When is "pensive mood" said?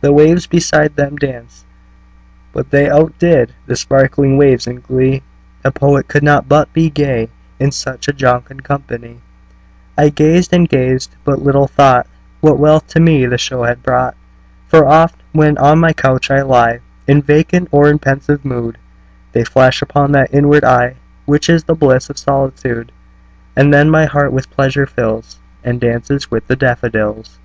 18.00-18.78